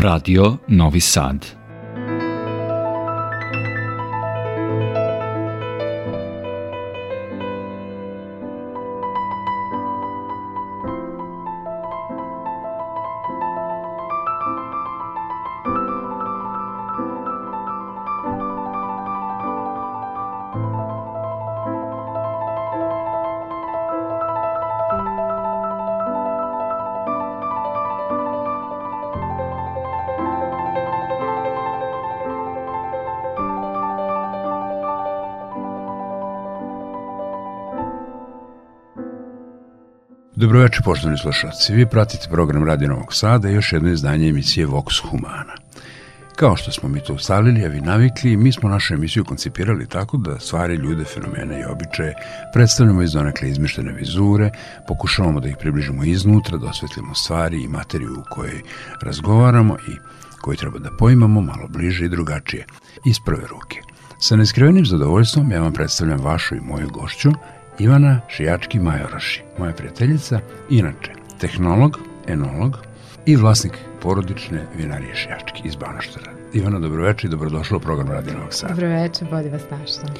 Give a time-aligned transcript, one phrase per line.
[0.00, 1.57] Radio Novi Sad.
[40.48, 41.72] Dobroveče, poštovani slušalci.
[41.72, 45.52] Vi pratite program Radio Novog Sada i još jedno izdanje emisije Vox Humana.
[46.36, 50.16] Kao što smo mi to ustalili, a vi navikli, mi smo našu emisiju koncipirali tako
[50.16, 52.14] da stvari, ljude, fenomene i običaje
[52.52, 54.50] predstavljamo iz donekle izmištene vizure,
[54.86, 58.62] pokušavamo da ih približimo iznutra, da osvetlimo stvari i materiju u kojoj
[59.02, 59.96] razgovaramo i
[60.40, 62.66] koju treba da poimamo malo bliže i drugačije,
[63.06, 63.80] iz prve ruke.
[64.20, 67.30] Sa neskrivenim zadovoljstvom ja vam predstavljam vašu i moju gošću,
[67.78, 70.40] Ivana Šijački Majoraši, moja prijateljica,
[70.70, 71.98] inače tehnolog,
[72.28, 72.76] enolog
[73.26, 76.32] i vlasnik porodične vinarije Šijački iz Banoštara.
[76.52, 78.74] Ivana, dobroveče i dobrodošla u program Radi Novog Sada.
[78.74, 80.14] Dobroveče, bodi vas našla.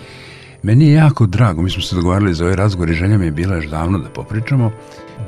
[0.62, 3.30] Meni je jako drago, mi smo se dogovarali za ovaj razgovor i želja mi je
[3.30, 4.70] bila još davno da popričamo.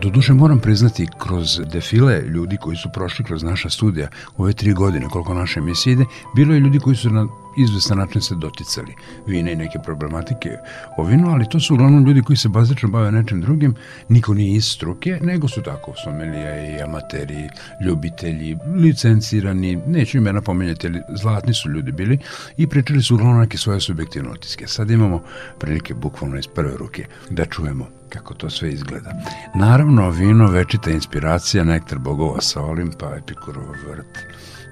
[0.02, 5.08] Doduše moram priznati kroz defile ljudi koji su prošli kroz naša studija ove tri godine
[5.08, 6.04] koliko naše emisije ide,
[6.36, 7.26] bilo je ljudi koji su na
[7.58, 8.94] izvestan način se doticali
[9.26, 10.50] vina i neke problematike
[10.96, 13.74] o vinu, ali to su uglavnom ljudi koji se bazično bave nečim drugim,
[14.08, 17.48] niko nije iz struke, nego su tako somelija i amateri,
[17.86, 22.18] ljubitelji, licencirani, neću imena pomenjati, ali zlatni su ljudi bili
[22.56, 24.66] i pričali su uglavnom neke svoje subjektivne otiske.
[24.66, 25.22] Sad imamo
[25.58, 29.12] prilike bukvalno iz prve ruke da čujemo kako to sve izgleda.
[29.54, 34.18] Naravno, vino večita inspiracija, nektar bogova sa Olimpa, Epikurov vrt,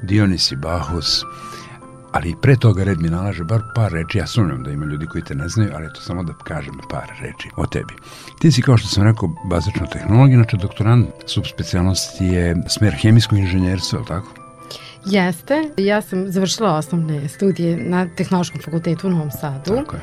[0.03, 1.25] Dionis i Bahus,
[2.13, 5.25] ali pre toga red mi nalaže bar par reči, ja sumnjam da ima ljudi koji
[5.25, 7.95] te ne znaju, ali eto samo da kažem par reči o tebi.
[8.39, 13.97] Ti si, kao što sam rekao, bazično tehnolog, inače doktorant subspecijalnosti je smer hemijsko inženjerstvo,
[13.97, 14.29] je li tako?
[15.05, 19.77] Jeste, ja sam završila osnovne studije na Tehnološkom fakultetu u Novom Sadu.
[19.77, 20.03] Tako je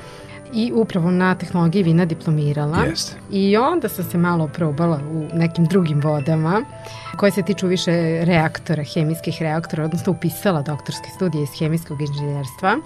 [0.55, 2.77] i upravo na tehnologiji vina diplomirala.
[2.77, 3.17] Jeste.
[3.31, 6.65] I onda sam se malo probala u nekim drugim vodama
[7.17, 7.91] koje se tiču više
[8.25, 12.77] reaktora, hemijskih reaktora, odnosno upisala doktorske studije iz hemijskog inženjerstva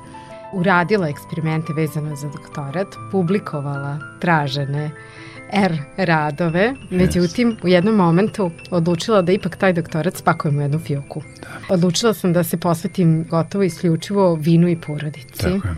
[0.53, 4.91] uradila eksperimente vezano za doktorat, publikovala tražene
[5.53, 11.21] R radove, međutim u jednom momentu odlučila da ipak taj doktorat spakujem u jednu fioku.
[11.41, 11.73] Da.
[11.73, 15.43] Odlučila sam da se posvetim gotovo isključivo vinu i porodici.
[15.43, 15.75] Tako je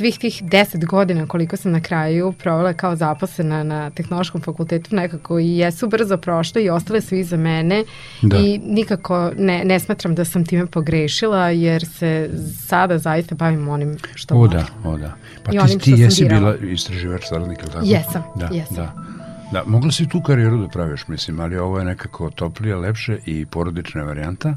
[0.00, 5.38] svih tih deset godina koliko sam na kraju provela kao zaposlena na tehnološkom fakultetu nekako
[5.38, 7.84] i jesu brzo prošle i ostale su iza mene
[8.22, 8.36] da.
[8.36, 12.30] i nikako ne, ne smatram da sam time pogrešila jer se
[12.66, 15.12] sada zaista bavim onim što o, da, o da.
[15.44, 17.84] Pa I ti, ti jesi bila istraživač saradnika, tako?
[17.84, 18.76] Jesam, da, jesam.
[18.76, 19.19] Da.
[19.52, 23.46] Da, mogla si tu karijeru da praviš, mislim, ali ovo je nekako toplije, lepše i
[23.46, 24.54] porodična varijanta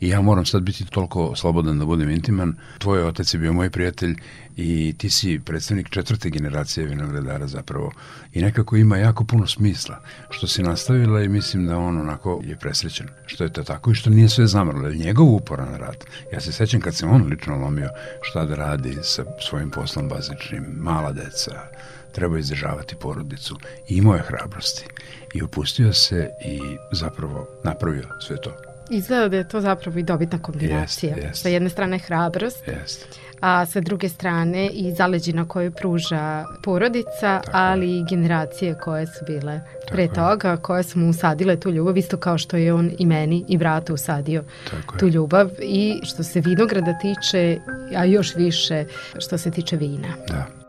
[0.00, 2.54] i ja moram sad biti toliko slobodan da budem intiman.
[2.78, 4.16] Tvoj otac je bio moj prijatelj
[4.56, 7.92] i ti si predstavnik četvrte generacije vinogradara zapravo
[8.32, 10.00] i nekako ima jako puno smisla
[10.30, 13.94] što si nastavila i mislim da on onako je presrećen što je to tako i
[13.94, 16.04] što nije sve zamrlo, njegov uporan rad.
[16.32, 17.88] Ja se sećam kad se on lično lomio
[18.22, 21.52] šta da radi sa svojim poslom bazičnim, mala deca,
[22.14, 23.56] treba izdržavati porodicu.
[23.88, 24.86] I imao je hrabrosti.
[25.34, 26.60] I opustio se i
[26.92, 28.50] zapravo napravio sve to.
[28.90, 31.14] Izgleda da je to zapravo i dobitna kombinacija.
[31.14, 31.42] Jest, jest.
[31.42, 33.06] Sa jedne strane hrabrost, jest.
[33.40, 39.24] a sa druge strane i zaleđina koju pruža porodica, Tako ali i generacije koje su
[39.26, 42.90] bile Tako pre toga, koje su mu usadile tu ljubav, isto kao što je on
[42.98, 45.50] i meni i bratu usadio Tako tu ljubav.
[45.62, 47.58] I što se vinograda tiče,
[47.96, 48.84] a još više
[49.18, 50.08] što se tiče vina.
[50.28, 50.63] Da.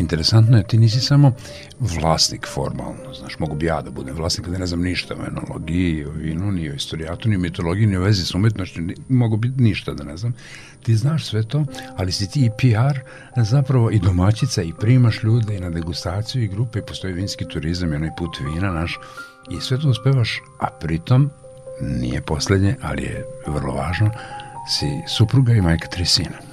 [0.00, 1.32] Interesantno je, ti nisi samo
[1.80, 6.04] vlasnik formalno, znaš, mogu bi ja da budem vlasnik, da ne znam ništa o enologiji,
[6.04, 9.62] o vinu, ni o istorijatu, ni o mitologiji, ni o vezi sa umetnošću, mogu biti
[9.62, 10.34] ništa da ne znam.
[10.82, 11.64] Ti znaš sve to,
[11.96, 12.98] ali si ti i PR
[13.36, 17.92] zapravo i domaćica i primaš ljude i na degustaciju i grupe i postoji vinski turizam
[17.92, 18.98] i onaj put vina naš
[19.50, 21.30] i sve to uspevaš, a pritom
[21.80, 24.10] nije poslednje, ali je vrlo važno,
[24.68, 26.45] si supruga i majka tri sina.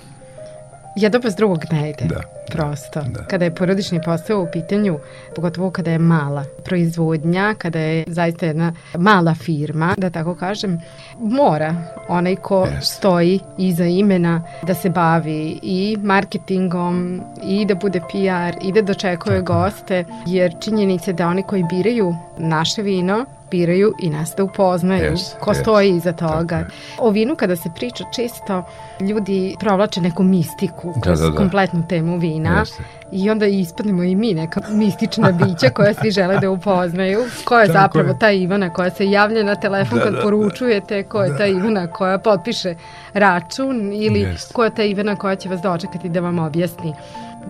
[0.95, 2.05] Jedno bez drugog ne ide.
[2.05, 2.21] Da.
[2.51, 3.01] Prosto.
[3.01, 3.23] Da.
[3.23, 4.99] Kada je porodični posao u pitanju,
[5.35, 10.81] pogotovo kada je mala proizvodnja, kada je zaista jedna mala firma, da tako kažem,
[11.19, 11.75] mora
[12.07, 12.81] onaj ko yes.
[12.81, 19.41] stoji iza imena da se bavi i marketingom i da bude PR i da dočekuje
[19.41, 25.39] goste, jer činjenice da oni koji biraju naše vino biraju i nas da upoznaju yes,
[25.39, 26.65] ko yes, stoji iza toga.
[26.99, 28.63] O vinu kada se priča često
[28.99, 31.37] ljudi provlače neku mistiku kroz da, da, da.
[31.37, 32.83] kompletnu temu vina Jeste.
[33.11, 37.19] i onda ispadnemo i mi neka mistična bića koja svi žele da upoznaju.
[37.45, 38.19] Ko je Tako zapravo je.
[38.19, 40.23] ta Ivana koja se javlja na telefon da, kad da, da.
[40.23, 41.37] poručujete, ko je da.
[41.37, 42.75] ta Ivana koja potpiše
[43.13, 44.53] račun ili Jeste.
[44.53, 46.93] ko je ta Ivana koja će vas dočekati da vam objasni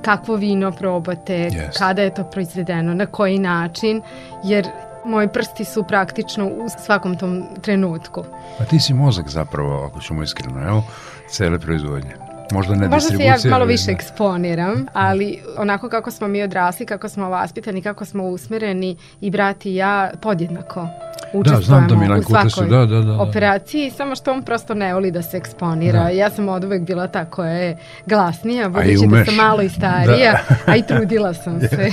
[0.02, 1.78] kakvo vino probate, yes.
[1.78, 4.02] kada je to proizvedeno, na koji način,
[4.44, 4.68] jer
[5.06, 8.24] Moji prsti su praktično u svakom tom trenutku.
[8.60, 10.84] A ti si mozak zapravo, ako ćemo iskreno, evo,
[11.30, 12.16] cele proizvodnje.
[12.52, 17.10] Možda ne Možda se ja malo više eksponiram, ali onako kako smo mi odrasli, kako
[17.10, 20.88] smo vaspitani, kako smo usmereni i brat i ja podjednako
[21.34, 23.22] učestvujemo da, znam da u svakoj da, da, da, da.
[23.22, 26.04] operaciji, samo što on prosto ne voli da se eksponira.
[26.04, 26.10] Da.
[26.10, 30.32] Ja sam od uvek bila ta koja je glasnija, budući da sam malo i starija,
[30.66, 30.72] da.
[30.72, 31.90] a i trudila sam se.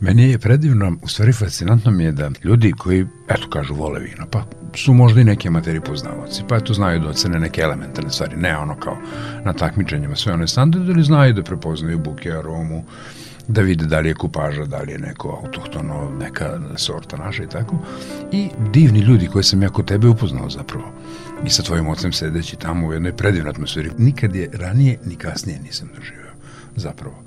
[0.00, 4.26] Meni je predivno, u stvari fascinantno mi je da ljudi koji, eto kažu, vole vino,
[4.30, 8.36] pa su možda i neki amateri poznavaci, pa eto znaju da ocene neke elementarne stvari,
[8.36, 8.96] ne ono kao
[9.44, 12.84] na takmičenjima sve one standarde, ali znaju da prepoznaju buke, aromu,
[13.48, 17.48] da vide da li je kupaža, da li je neko autohtono, neka sorta naša i
[17.48, 17.78] tako.
[18.32, 20.92] I divni ljudi koje sam ja kod tebe upoznao zapravo.
[21.46, 23.90] I sa tvojim ocem sedeći tamo u jednoj predivnoj atmosferi.
[23.98, 26.32] Nikad je ranije ni kasnije nisam doživio
[26.76, 27.22] zapravo.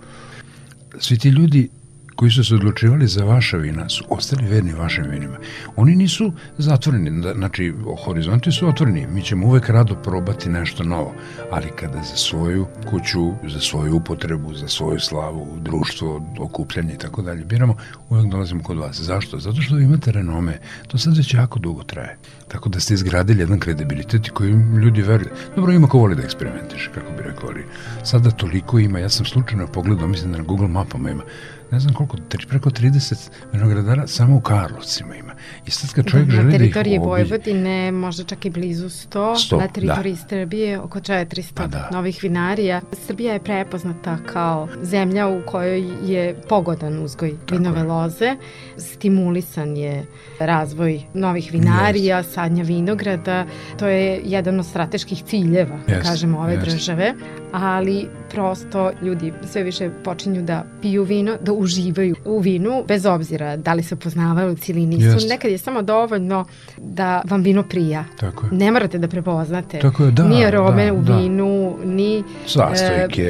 [1.00, 1.70] Svi ti ljudi
[2.16, 5.38] koji su se odlučivali za vaša vina su ostali verni vašim vinima.
[5.76, 7.74] Oni nisu zatvoreni, da, znači
[8.06, 11.14] horizonti su otvoreni, mi ćemo uvek rado probati nešto novo,
[11.52, 17.22] ali kada za svoju kuću, za svoju upotrebu, za svoju slavu, društvo, okupljanje i tako
[17.22, 17.76] dalje biramo,
[18.10, 19.02] uvek dolazimo kod vas.
[19.02, 19.40] Zašto?
[19.40, 22.18] Zato što vi imate renome, to sad već jako dugo traje.
[22.48, 24.52] Tako da ste izgradili jedan kredibilitet koji
[24.84, 25.30] ljudi veruju.
[25.56, 27.66] Dobro, ima ko voli da eksperimentiše, kako bi rekao, ali
[28.04, 31.24] sada toliko ima, ja sam slučajno pogledao, mislim da na Google mapama ima
[31.74, 35.34] ne znam koliko, tri, preko 30 vinogradara samo u Karlovcima ima.
[35.66, 36.68] I sad kad čovjek da, želi da ih obiđe...
[36.68, 39.10] Na teritoriji Vojvodine možda čak i blizu 100,
[39.52, 40.28] 100 na teritoriji da.
[40.30, 41.90] Srbije oko 400 pa da.
[41.92, 42.82] novih vinarija.
[43.08, 47.84] Srbija je prepoznata kao zemlja u kojoj je pogodan uzgoj Tako vinove je.
[47.84, 48.36] loze,
[48.78, 50.06] stimulisan je
[50.40, 52.34] razvoj novih vinarija, yes.
[52.34, 53.46] sadnja vinograda,
[53.80, 55.96] to je jedan od strateških ciljeva, yes.
[55.96, 56.66] da kažemo, ove yes.
[56.66, 57.14] države,
[57.54, 63.58] ali prosto ljudi sve više počinju da piju vino, da uživaju u vinu, bez obzira
[63.58, 65.06] da li se poznavaju ili nisu.
[65.06, 65.30] Jest.
[65.30, 66.46] Nekad je samo dovoljno
[66.78, 68.06] da vam vino prija.
[68.20, 68.52] Tako je.
[68.52, 71.18] Ne morate da prepoznate Tako je, da, ni arome da, u da.
[71.18, 73.22] vinu, ni sastojke,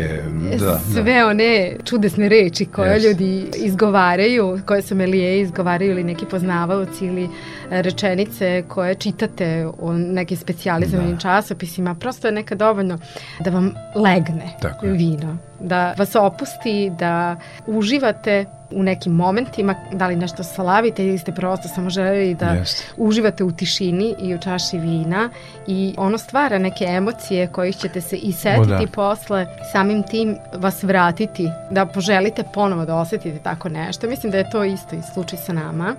[0.52, 1.28] e, da, sve da.
[1.28, 3.06] one čudesne reči koje Jest.
[3.06, 7.30] ljudi izgovaraju, koje su melije izgovaraju ili neki poznavaoci ili
[7.70, 11.20] rečenice koje čitate u nekim specijalizovanim da.
[11.20, 11.96] časopisima.
[11.96, 13.00] Prosto je nekad dovoljno
[13.40, 13.74] da vam
[14.14, 14.92] legne Tako je.
[14.94, 17.36] vino da vas opusti, da
[17.68, 22.84] uživate u nekim momentima, da li nešto slavite ili ste prosto samo želeli da Jeste.
[22.98, 25.30] uživate u tišini i u čaši vina
[25.68, 28.88] i ono stvara neke emocije kojih ćete se i setiti O, da.
[28.96, 34.08] posle, samim tim vas vratiti, da poželite ponovo da osetite tako nešto.
[34.08, 35.96] Mislim da je to isto i slučaj sa nama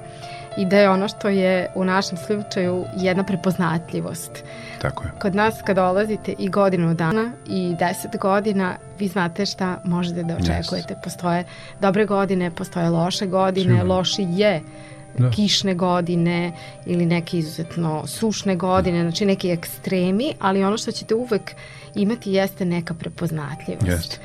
[0.56, 4.44] i da je ono što je u našem slučaju jedna prepoznatljivost.
[4.85, 5.11] Tako je.
[5.19, 10.37] Kod nas kad dolazite i godinu dana i deset godina, vi znate šta možete da
[10.37, 10.97] očekujete.
[11.05, 11.45] Postoje
[11.81, 13.95] dobre godine, postoje loše godine, Sigurno.
[13.95, 14.61] loši je
[15.19, 15.31] Da.
[15.31, 16.53] kišne godine
[16.87, 21.55] ili neke izuzetno sušne godine, znači neki ekstremi, ali ono što ćete uvek
[21.95, 23.87] imati jeste neka prepoznatljivost.
[23.88, 24.19] Jeste.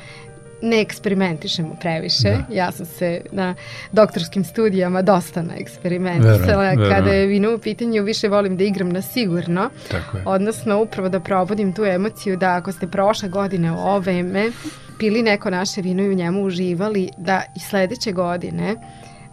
[0.62, 2.28] Ne eksperimentišemo previše.
[2.30, 2.54] Da.
[2.54, 3.54] Ja sam se na
[3.92, 6.62] doktorskim studijama dosta na eksperimentisala.
[6.62, 6.90] Verujem.
[6.90, 9.70] Kada je vino u pitanju, više volim da igram na sigurno.
[9.90, 10.22] Tako je.
[10.26, 14.50] Odnosno, upravo da probudim tu emociju da ako ste prošle godine u ovo vreme
[14.98, 18.76] pili neko naše vino i u njemu uživali, da i sledeće godine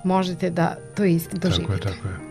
[0.03, 1.87] možete da to isto Tako je, doživite.
[1.87, 2.26] tako je.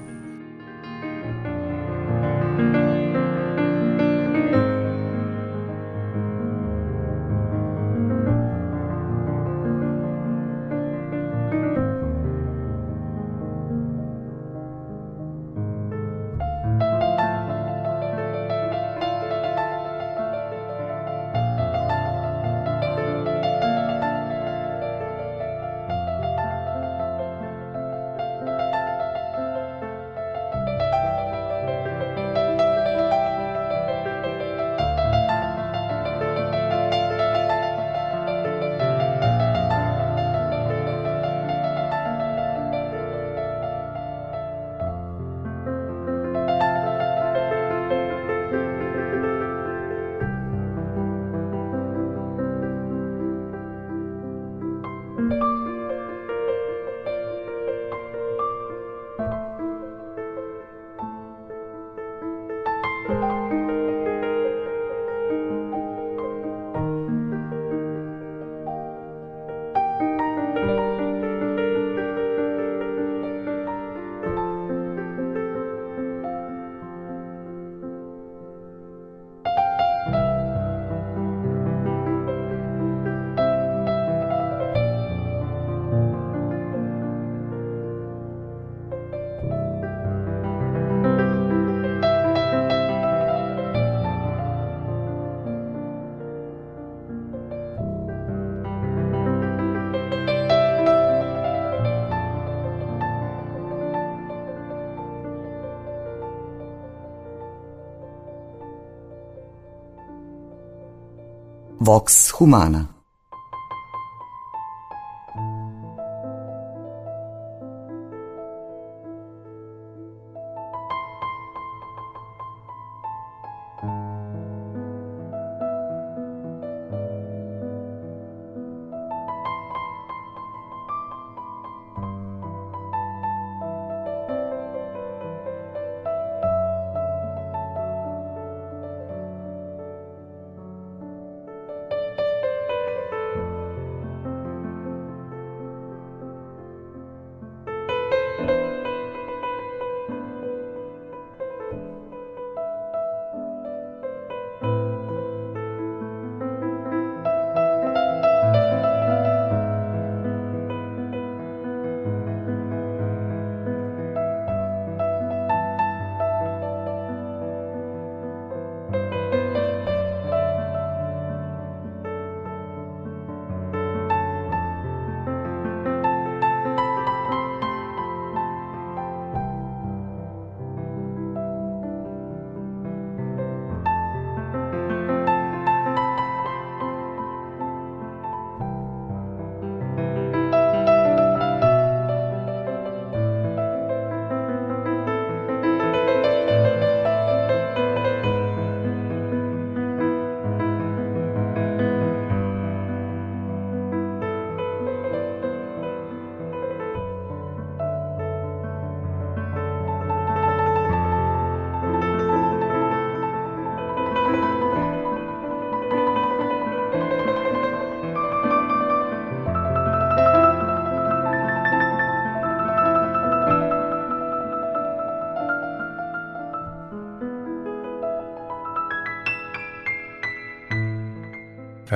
[111.87, 112.96] Vox Humana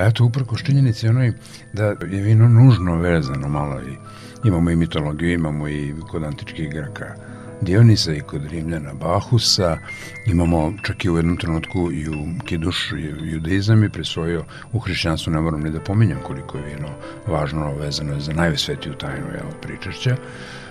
[0.07, 1.33] eto, uprko činjenici onoj
[1.73, 3.97] da je vino nužno vezano malo i
[4.45, 7.15] imamo i mitologiju, imamo i kod antičkih Graka
[7.61, 9.79] Dionisa i kod Rimljana Bahusa,
[10.27, 15.41] imamo čak i u jednom trenutku i u Kiduš judaizam je prisvojio u hrišćanstvu, ne
[15.41, 16.89] moram ni da pominjam koliko je vino
[17.27, 20.17] važno vezano za najsvetiju tajnu jel, pričašća.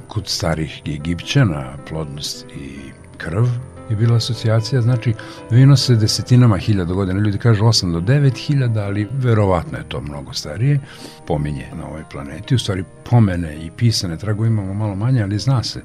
[0.08, 2.80] Kod starih Egipćana plodnost i
[3.18, 3.46] krv
[3.89, 5.13] je bila asocijacija, znači
[5.52, 10.02] vino se desetinama hiljada godina, ljudi kažu 8 do 9 hiljada, ali verovatno je to
[10.02, 10.80] mnogo starije,
[11.28, 15.63] pominje na ovoj planeti, u stvari pomene i pisane trago imamo malo manje, ali zna
[15.63, 15.82] se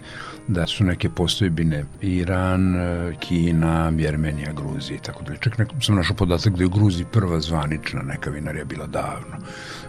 [0.48, 2.74] da su neke postojbine Iran,
[3.20, 5.38] Kina, Jermenija, Gruzija i tako dalje.
[5.38, 9.36] Čak neko, sam našao podatak da je u Gruziji prva zvanična neka vinarija bila davno.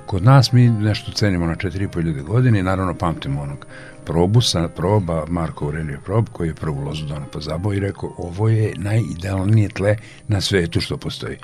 [0.06, 3.66] Kod nas mi nešto cenimo na 4.500 godine i naravno pamtimo onog
[4.06, 8.50] probusa, proba Marko Aurelio Prob, koji je prvu lozu donao po zabo i rekao ovo
[8.50, 11.38] je najidealnije tle na svetu što postoji.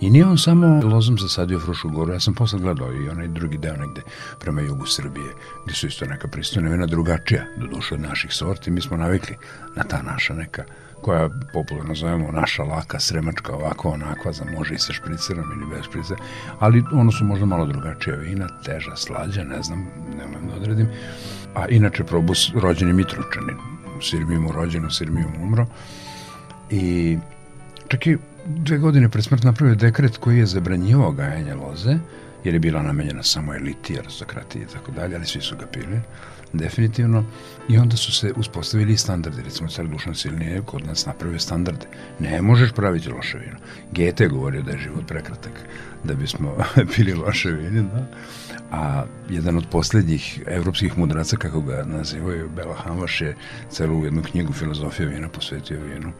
[0.00, 3.58] I nije on samo lozom zasadio Frušu goru, ja sam posle gledao i onaj drugi
[3.58, 4.02] deo negde
[4.40, 5.32] prema jugu Srbije,
[5.64, 9.36] gde su isto neka pristojna vina drugačija, do duše od naših sorti, mi smo navikli
[9.76, 10.64] na ta naša neka
[11.02, 15.84] koja popularno zovemo naša laka sremačka ovako onakva za može i sa špricerom ili bez
[15.84, 16.20] špricera,
[16.58, 19.86] ali ono su možda malo drugačija vina, teža, slađa, ne znam,
[20.18, 20.88] nemam da odredim.
[21.54, 23.56] A inače probus rođeni Mitrovčanin,
[23.98, 25.66] u Sirmijumu rođen, u Sirmijumu umro.
[26.70, 27.18] I
[27.88, 31.98] čak i dve godine pred smrt napravio dekret koji je zabranjivao gajanje loze,
[32.44, 36.00] jer je bila namenjena samo eliti, aristokrati i tako dalje, ali svi su ga pili,
[36.52, 37.24] definitivno.
[37.68, 41.86] I onda su se uspostavili standardi, recimo car Dušan Silnije kod nas napravio standarde.
[42.18, 43.56] Ne možeš praviti loše vino.
[43.92, 45.52] Gete je govorio da je život prekratak,
[46.04, 46.56] da bismo
[46.96, 48.06] pili loše vino, da
[48.72, 53.36] a jedan od poslednjih evropskih mudraca, kako ga nazivaju, Bela Hamvaš je
[53.70, 56.12] celu jednu knjigu filozofija vina posvetio vinu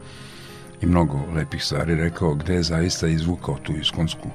[0.81, 4.29] i mnogo lepih stvari rekao gde je zaista izvukao tu iskonsku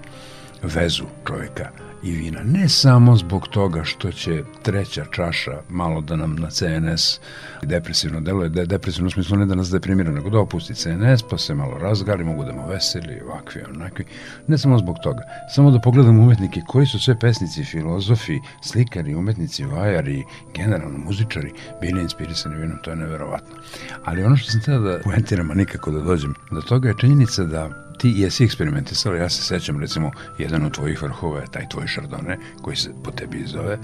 [0.63, 1.71] vezu čoveka
[2.09, 2.41] i vina.
[2.45, 7.21] Ne samo zbog toga što će treća čaša malo da nam na CNS
[7.63, 11.39] depresivno deluje, je depresivno u smislu ne da nas deprimira, nego da opusti CNS, pa
[11.39, 14.05] se malo razgali, mogu da mu veseli, ovakvi, onakvi.
[14.47, 15.23] Ne samo zbog toga.
[15.55, 22.03] Samo da pogledamo umetnike koji su sve pesnici, filozofi, slikari, umetnici, vajari, generalno muzičari, bili
[22.03, 23.57] inspirisani vinom, to je neverovatno.
[24.05, 27.45] Ali ono što sam tada da poentiram, a nikako da dođem do toga je činjenica
[27.45, 31.87] da ti jesi eksperimentisala, ja se sećam recimo jedan od tvojih vrhova je taj tvoj
[31.87, 33.79] šardone koji se po tebi zove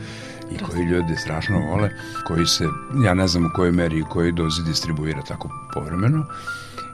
[0.51, 1.91] i koji ljudi strašno vole,
[2.27, 2.69] koji se,
[3.05, 6.27] ja ne znam u kojoj meri i kojoj dozi distribuira tako povremeno,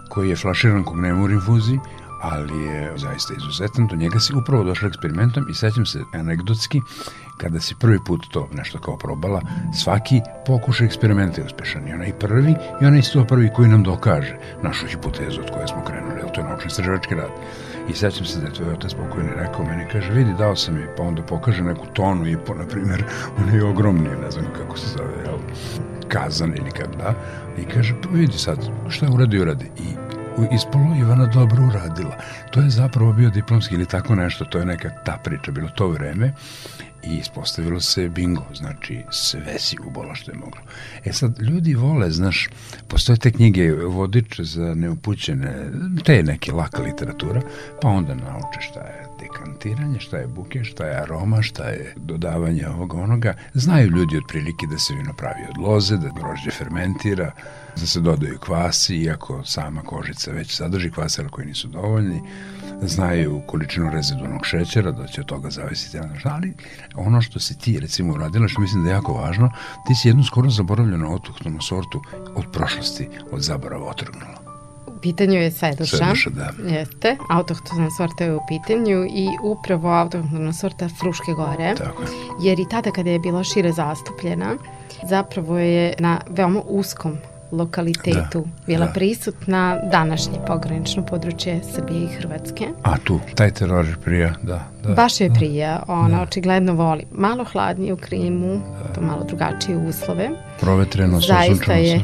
[0.08, 1.78] koji je flaširan kog nema u infuziji,
[2.20, 3.86] ali je zaista izuzetan.
[3.86, 6.80] Do njega si upravo došla eksperimentom i sećam se anegdotski
[7.40, 9.40] kada si prvi put to nešto kao probala,
[9.74, 11.88] svaki pokušaj eksperimenta je uspešan.
[11.88, 15.84] I onaj prvi i onaj sto prvi koji nam dokaže našu hipotezu od koje smo
[15.84, 17.30] krenuli, ali to je naučno istraživački rad.
[17.88, 20.94] I sećam se da je tvoj otac pokojni rekao meni, kaže, vidi, dao sam je,
[20.96, 23.04] pa onda pokaže neku tonu i po, na primjer,
[23.38, 25.38] onaj ogromni, ne znam kako se zove, jel,
[26.08, 27.14] kazan ili kako da,
[27.58, 29.70] i kaže, pa vidi sad, šta uradi, uradi.
[29.78, 30.10] I
[30.54, 32.16] ispolo Ivana dobro uradila.
[32.50, 35.88] To je zapravo bio diplomski ili tako nešto, to je neka ta priča, bilo to
[35.88, 36.32] vreme
[37.04, 40.60] i ispostavilo se bingo, znači sve si ubola što je moglo.
[41.04, 42.48] E sad, ljudi vole, znaš,
[42.88, 45.70] postoje te knjige vodič za neupućene,
[46.04, 47.40] te neke laka literatura,
[47.82, 52.68] pa onda nauče šta je dekantiranje, šta je buke, šta je aroma, šta je dodavanje
[52.68, 53.34] ovoga onoga.
[53.54, 57.32] Znaju ljudi otprilike da se vino pravi od loze, da grožđe fermentira,
[57.76, 62.22] da se dodaju kvasi, iako sama kožica već sadrži kvasera koji nisu dovoljni,
[62.88, 66.54] znaju količinu rezidualnog šećera, da će od toga zavisiti, ali
[66.94, 69.50] ono što si ti recimo uradila, što mislim da je jako važno,
[69.86, 72.02] ti si jednu skoro zaboravljenu autohtonu sortu
[72.34, 74.40] od prošlosti, od zaborava otrgnula.
[74.86, 75.96] U pitanju je Seduša.
[75.96, 76.52] Seduša, da.
[76.68, 81.74] Jeste, autohtona sorta je u pitanju i upravo autohtona sorta Fruške gore.
[81.74, 82.08] Tako je.
[82.42, 84.56] Jer i tada kada je bila šire zastupljena,
[85.08, 87.16] zapravo je na veoma uskom
[87.52, 88.92] lokalitetu da, bila da.
[88.92, 92.64] prisutna današnje pogranično područje Srbije i Hrvatske.
[92.82, 94.64] A tu, taj teror prija, da.
[94.82, 95.34] da Baš je da.
[95.34, 96.22] prija, ona da.
[96.22, 97.04] očigledno voli.
[97.12, 98.92] Malo hladnije u Krimu, da.
[98.94, 100.30] to malo drugačije uslove.
[100.60, 102.00] Provetreno, zaista je,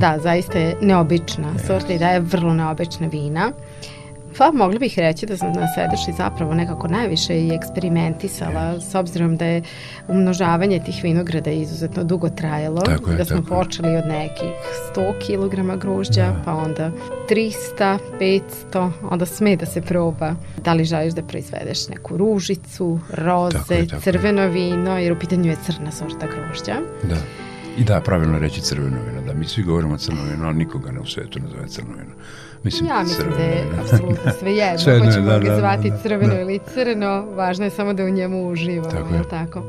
[0.00, 1.66] da, zaista je neobična yes.
[1.66, 3.48] sorta i daje vrlo neobična vina.
[3.48, 3.95] Uh,
[4.38, 9.36] Pa mogli bih reći da sam na Sedeši zapravo nekako najviše i eksperimentisala s obzirom
[9.36, 9.62] da je
[10.08, 12.80] umnožavanje tih vinograda izuzetno dugo trajalo.
[12.80, 14.50] Tako je, da smo tako počeli od nekih
[14.96, 16.42] 100 kg grožđa, da.
[16.44, 16.90] pa onda
[17.30, 23.58] 300, 500, onda sme da se proba da li želiš da proizvedeš neku ružicu, roze,
[23.58, 26.76] tako je, tako crveno vino, jer u pitanju je crna sorta grožđa.
[27.02, 27.16] Da
[27.78, 31.00] I da, pravilno reći crveno vino, da mi svi govorimo crno vino, ali nikoga ne
[31.00, 32.14] u svetu ne zove crno vino.
[32.62, 35.96] Mislim, ja mislim da je apsolutno sve jedno, sve hoćemo da, ga da, zvati da,
[35.96, 36.40] crveno da.
[36.40, 39.28] ili crno, važno je samo da u njemu uživamo, tako je.
[39.30, 39.62] tako?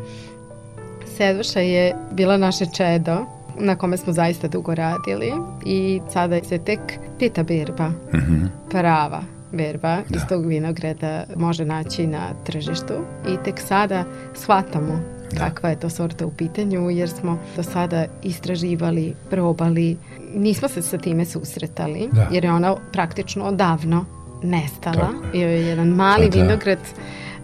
[1.18, 3.18] Sedvoša je bila naše čedo,
[3.60, 5.34] na kome smo zaista dugo radili
[5.66, 6.80] i sada se tek
[7.20, 8.48] pita berba, mm -hmm.
[8.70, 9.22] prava
[9.52, 10.16] berba da.
[10.16, 12.94] iz tog vinogreda može naći na tržištu
[13.28, 14.04] i tek sada
[14.36, 15.40] shvatamo da.
[15.40, 19.98] kakva je to sorta u pitanju jer smo do sada istraživali, probali,
[20.36, 22.28] nismo se sa time susretali da.
[22.32, 24.06] jer je ona praktično odavno
[24.44, 25.10] nestala.
[25.32, 26.44] Bio je jedan mali Sada.
[26.44, 26.80] vinograd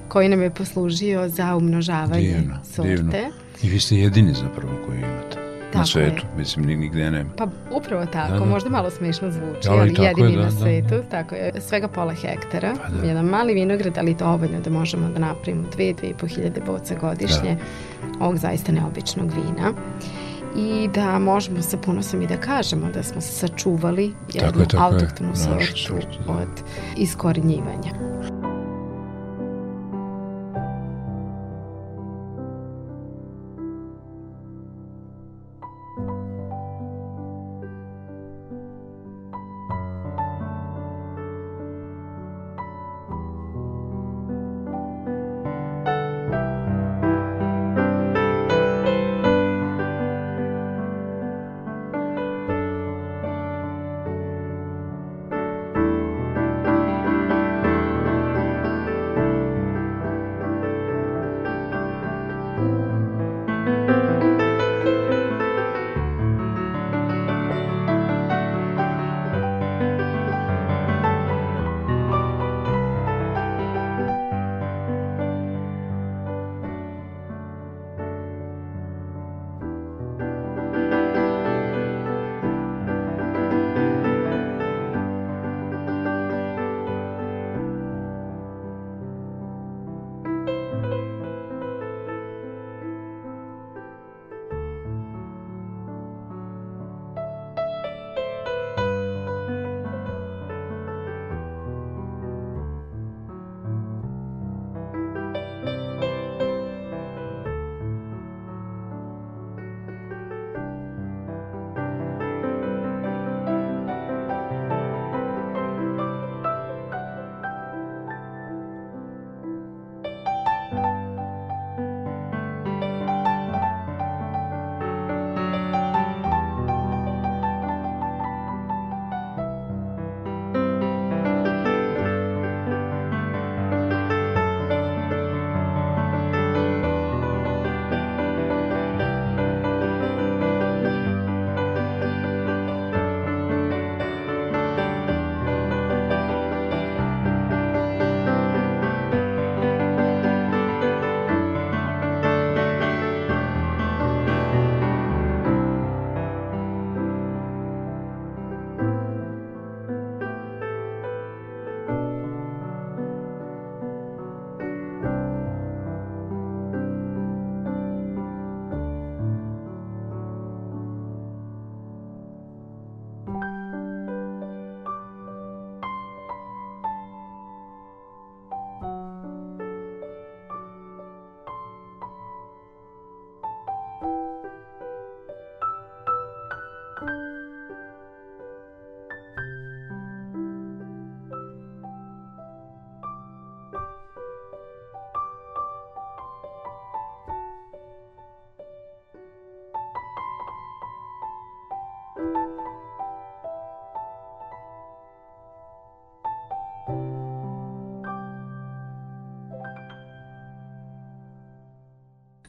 [0.07, 2.89] koji nam je poslužio za umnožavanje divno, sorte.
[2.89, 3.11] Divno.
[3.63, 5.42] I vi ste jedini zapravo koji imate.
[5.73, 6.37] Tako na svetu, je.
[6.37, 7.29] mislim, ni nigde nema.
[7.37, 8.45] Pa upravo tako, da, da.
[8.45, 10.57] možda malo smešno zvuči, ali, ali jedini je, da, na da.
[10.57, 11.03] svetu, da.
[11.03, 13.07] tako je, svega pola hektara, pa da.
[13.07, 16.95] jedan mali vinograd, ali dovoljno da možemo da napravimo dve, dve i po hiljade boca
[17.01, 18.25] godišnje da.
[18.25, 19.73] ovog zaista neobičnog vina
[20.55, 24.83] i da možemo sa ponosom i da kažemo da smo sačuvali jednu tako je, tako
[24.83, 26.33] autoktonu sortu da.
[26.33, 26.63] od
[26.97, 27.91] iskorenjivanja.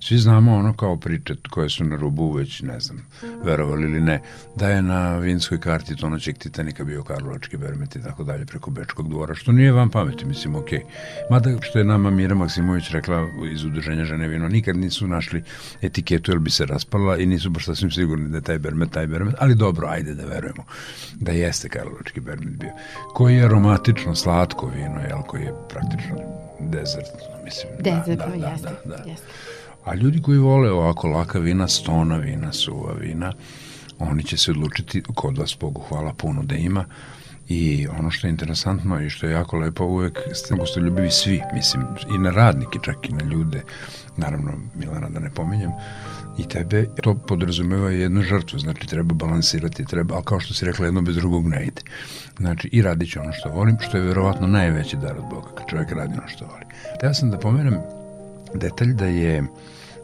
[0.05, 3.07] Svi znamo ono kao priče koje su na rubu već, ne znam,
[3.45, 4.21] verovali ili ne,
[4.57, 9.09] da je na vinskoj karti tonoćeg Titanika bio Karlovački Bermet i tako dalje preko Bečkog
[9.09, 10.79] dvora, što nije vam pameti, mislim, okej.
[10.79, 11.31] Okay.
[11.31, 15.43] Mada što je nama Mira Maksimović rekla iz udruženja žene vino, nikad nisu našli
[15.83, 19.07] etiketu jer bi se raspala i nisu baš sasvim sigurni da je taj Bermet, taj
[19.07, 20.65] Bermet, ali dobro, ajde da verujemo
[21.15, 22.73] da jeste Karlovački Bermet bio.
[23.15, 26.17] Koji je aromatično, slatko vino, jel, koji je praktično
[26.61, 27.11] dezert,
[27.45, 27.73] mislim.
[27.79, 29.11] Dezert, da, da, da, jeste, da, da.
[29.11, 29.27] jeste.
[29.85, 33.33] A ljudi koji vole ovako laka vina, stona vina, suva vina,
[33.99, 36.85] oni će se odlučiti, kod vas Bogu hvala puno da ima,
[37.49, 41.83] I ono što je interesantno i što je jako lepo, uvek ste gostoljubivi svi, mislim,
[42.15, 43.63] i na radnike, čak i na ljude,
[44.17, 45.71] naravno Milana da ne pominjem,
[46.39, 50.87] i tebe, to podrazumeva jednu žrtvu, znači treba balansirati, treba, ali kao što si rekla,
[50.87, 51.83] jedno bez drugog ne ide.
[52.39, 55.67] Znači, i radit ću ono što volim, što je verovatno najveći dar od Boga, kad
[55.69, 56.65] čovjek radi ono što voli.
[57.01, 57.75] Teo sam da pomenem
[58.55, 59.45] detalj da je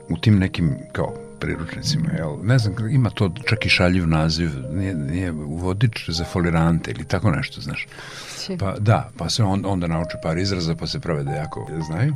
[0.09, 2.37] u tim nekim, kao, priručnicima, jel?
[2.43, 7.31] Ne znam, ima to čak i šaljiv naziv, nije, nije vodič za folirante ili tako
[7.31, 7.87] nešto, znaš.
[8.59, 12.15] Pa da, pa se on, onda nauče par izraza, pa se prave da jako znaju.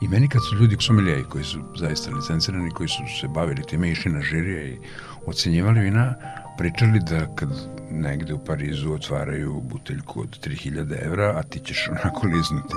[0.00, 3.90] I meni kad su ljudi somelijeji koji su zaista licencirani, koji su se bavili time,
[3.90, 4.78] išli na žirije i
[5.26, 6.14] ocenjivali vina,
[6.58, 7.48] pričali da kad
[7.90, 12.74] negde u Parizu otvaraju buteljku od 3000 evra, a ti ćeš onako liznuti,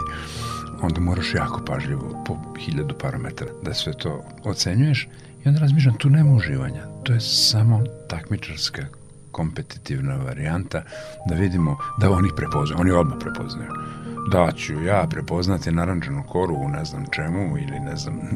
[0.81, 5.07] onda moraš jako pažljivo po hiljadu parametara da sve to ocenjuješ
[5.45, 8.85] i onda razmišljam, tu nema uživanja, to je samo takmičarska
[9.31, 10.83] kompetitivna varijanta
[11.29, 13.71] da vidimo da oni prepoznaju, oni odmah prepoznaju.
[14.31, 18.19] Da ću ja prepoznati narančanu koru u ne znam čemu ili ne znam.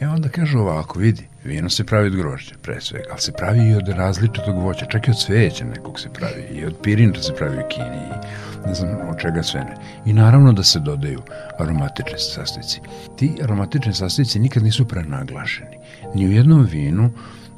[0.00, 3.68] E onda kažu ovako, vidi, vino se pravi od grožđa, pre svega, ali se pravi
[3.68, 7.34] i od različitog voća, čak i od cveća nekog se pravi, i od pirinča se
[7.34, 9.76] pravi u Kini, i ne znam od čega sve ne.
[10.06, 11.22] I naravno da se dodaju
[11.58, 12.80] aromatični sastojci.
[13.16, 15.78] Ti aromatični sastojci nikad nisu prenaglašeni.
[16.14, 17.10] Ni u jednom vinu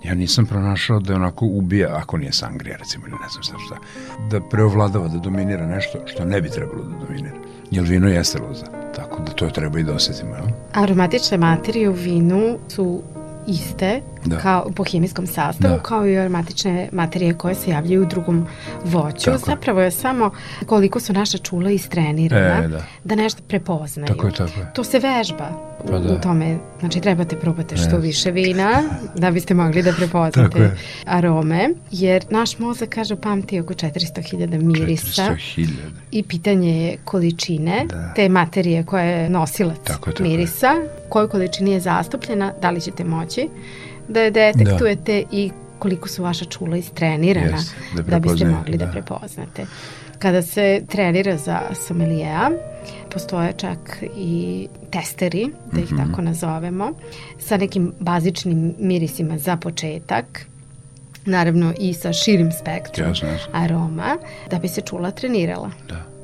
[0.05, 3.55] ja nisam pronašao da je onako ubija, ako nije sangrija recimo ili ne znam šta
[3.67, 3.77] šta,
[4.31, 7.37] da preovladava, da dominira nešto što ne bi trebalo da dominira.
[7.71, 10.35] Jer vino jeste loza, tako da to treba i da osetimo.
[10.35, 10.47] Jel?
[10.73, 13.03] Aromatične materije u vinu su
[13.47, 14.39] iste da.
[14.39, 15.83] kao po hemijskom sastavu da.
[15.83, 18.47] kao i aromatične materije koje se javljaju u drugom
[18.85, 19.25] voću.
[19.25, 19.39] Tako.
[19.47, 20.31] Zapravo je samo
[20.67, 22.85] koliko su naša čula istrenirana e, da.
[23.05, 24.07] da nešto prepoznaju.
[24.07, 24.73] Tako je, tako je.
[24.75, 26.15] To se vežba pa da.
[26.15, 26.59] u tome.
[26.81, 28.83] Znači trebate probate što više vina
[29.15, 30.71] da biste mogli da prepoznate
[31.05, 31.71] arome.
[31.91, 35.67] Jer naš mozak kaže pamti oko 400.000 mirisa 400.000.
[36.11, 38.13] i pitanje je količine da.
[38.15, 40.75] te materije koja je nosilac tako, tako mirisa,
[41.09, 43.49] kojoj količini je zastupljena, da li ćete moći
[44.09, 45.37] da je detektujete da.
[45.37, 48.87] i koliko su vaša čula istrenirana yes, da, da biste mogli da.
[48.87, 49.67] da prepoznate.
[50.19, 52.51] Kada se trenira za somelijeja,
[53.13, 56.07] postoje čak i testeri, da ih mm -hmm.
[56.11, 56.93] tako nazovemo,
[57.39, 60.47] sa nekim bazičnim mirisima za početak,
[61.25, 63.39] naravno i sa širim spektrom yes.
[63.53, 64.17] aroma,
[64.51, 65.71] da bi se čula trenirala.
[65.89, 66.16] Da.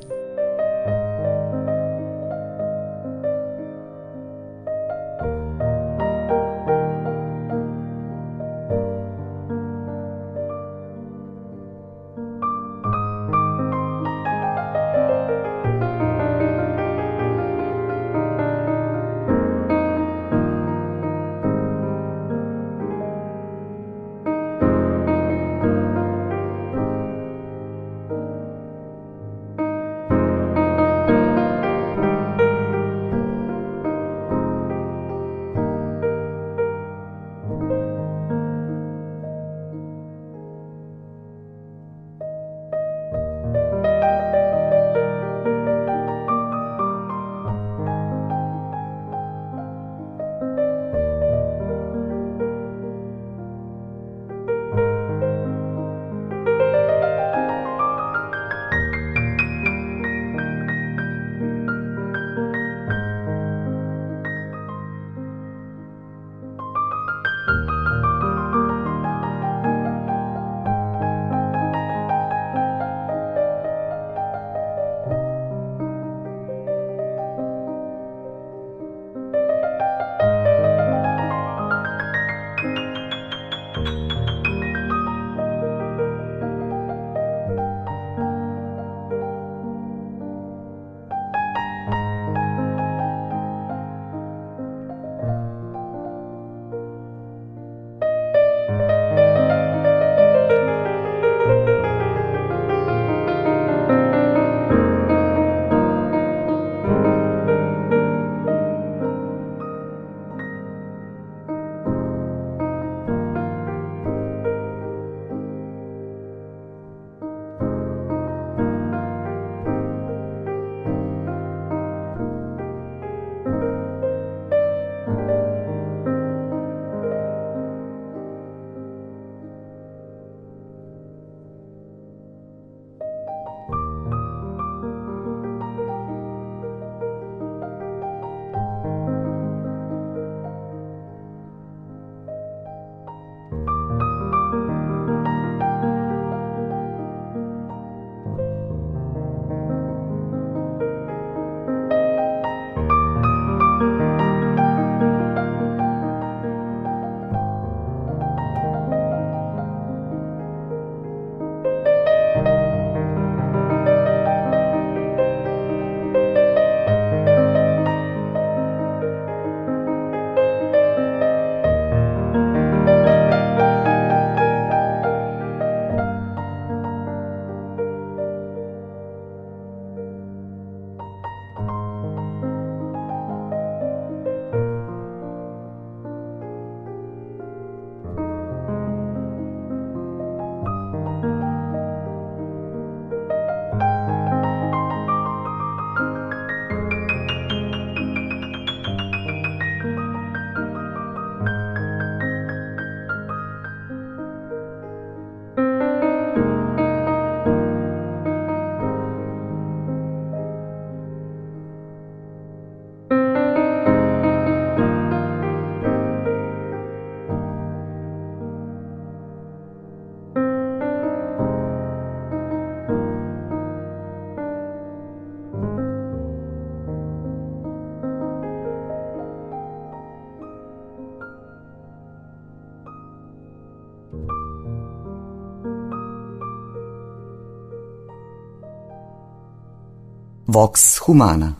[240.53, 241.53] Vox Humana.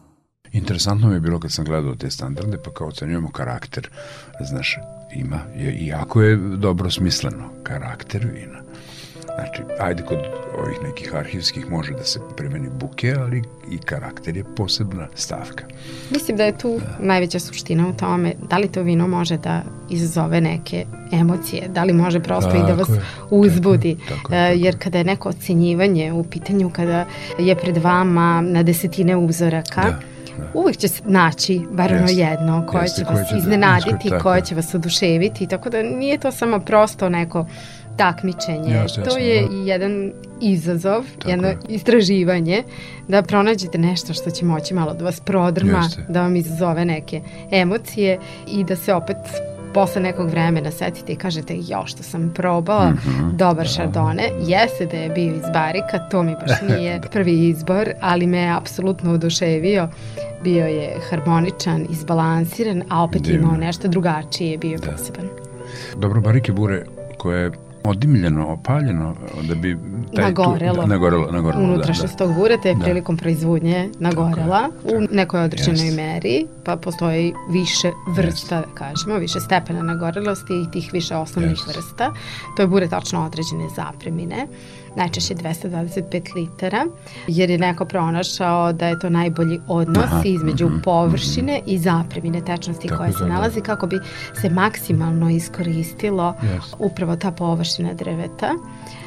[0.53, 3.91] Interesantno mi je bilo kad sam gledao te standarde, pa kao ocenjujemo karakter,
[4.41, 4.79] znaš,
[5.15, 5.41] ima,
[5.81, 8.59] iako je dobro smisleno, karakter vina.
[9.35, 10.19] Znači, ajde kod
[10.59, 15.65] ovih nekih arhivskih može da se primeni buke, ali i karakter je posebna stavka.
[16.11, 17.07] Mislim da je tu da.
[17.07, 21.93] najveća suština u tome da li to vino može da izazove neke emocije, da li
[21.93, 23.95] može prosto tako i da vas je, uzbudi.
[23.95, 27.07] Tako, tako, tako, Jer kada je neko ocenjivanje u pitanju, kada
[27.39, 29.99] je pred vama na desetine uzoraka, da
[30.39, 30.51] Da.
[30.55, 34.19] Uvijek će se naći bar ono jedno koje Jeste, će vas će da iznenaditi, da,
[34.19, 37.47] koje će vas oduševiti, tako da nije to samo prosto neko
[37.97, 38.75] takmičenje.
[38.75, 39.55] Jasne, to je da.
[39.55, 41.59] jedan izazov, Tako jedno je.
[41.69, 42.63] istraživanje,
[43.09, 46.05] da pronađete nešto što će moći malo da vas prodrma, Jeste.
[46.09, 47.21] da vam izazove neke
[47.51, 48.19] emocije
[48.49, 49.17] i da se opet
[49.75, 53.73] posle nekog vremena setite i kažete jo što sam probala mm -hmm, dobar da.
[53.73, 57.09] šardone, jeste da je bio iz barika, to mi baš nije da.
[57.09, 59.89] prvi izbor, ali me je apsolutno oduševio
[60.45, 63.41] bio je harmoničan, izbalansiran, a opet Divno.
[63.41, 64.91] imao nešto drugačije, bio je da.
[64.91, 65.29] poseban.
[65.97, 66.85] Dobro, barike bure
[67.19, 67.51] koje
[67.85, 69.15] odimljeno, opaljeno,
[69.49, 69.79] da bi...
[70.15, 70.75] Taj nagorelo.
[70.75, 72.33] Tu, da, nagorelo, nagorelo, Unutrašnjost da, da.
[72.33, 72.85] tog bureta je da.
[72.85, 75.97] prilikom proizvodnje nagorela u nekoj određenoj yes.
[75.97, 78.75] meri, pa postoji više vrsta, yes.
[78.75, 81.69] kažemo, više stepena nagorelosti i tih više osnovnih yes.
[81.69, 82.13] vrsta.
[82.57, 84.47] To je bure tačno određene zapremine
[84.97, 86.87] najčešće 225 litara,
[87.27, 91.79] jer je neko pronašao da je to najbolji odnos Aha, između mm, površine mm, i
[91.79, 93.99] zapremine tečnosti koja se nalazi kako bi
[94.41, 96.75] se maksimalno iskoristilo yes.
[96.79, 98.55] upravo ta površina drveta,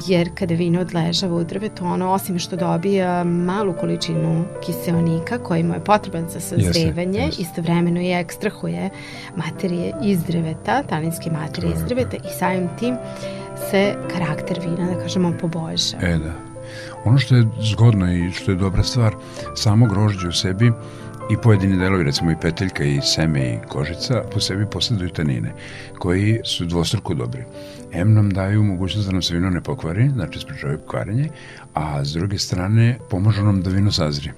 [0.06, 5.74] jer kada vino odležava u drvetu, ono osim što dobija malu količinu kiseonika koji mu
[5.74, 7.40] je potreban za sazrevanje, yes, yes.
[7.40, 8.90] istovremeno i ekstrahuje
[9.36, 12.96] materije iz drveta, taninske materije iz drveta i samim tim
[13.70, 15.96] se karakter vina, da kažemo, poboljša.
[16.02, 16.32] E, da.
[17.04, 19.14] Ono što je zgodno i što je dobra stvar,
[19.54, 20.72] samo grožđe u sebi
[21.30, 25.52] i pojedini delovi, recimo i peteljka i seme i kožica, po sebi posleduju tanine,
[25.98, 27.44] koji su dvostruko dobri.
[27.92, 31.28] M nam daju mogućnost da nam se vino ne pokvari, znači sprečavaju kvarenje,
[31.74, 34.32] a s druge strane pomožu nam da vino sazri